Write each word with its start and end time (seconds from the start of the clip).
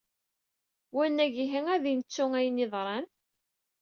Wanag 0.95 1.33
ihi 1.43 1.59
ad 1.75 1.83
nettu 1.95 2.25
ayen 2.39 2.63
iḍran? 2.65 3.05